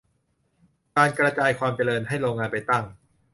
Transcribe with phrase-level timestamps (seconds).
[0.97, 2.85] การ "กระจายความเจริญ" ให้โรงงานไปตั้ง